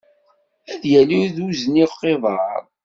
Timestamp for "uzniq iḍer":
1.45-2.61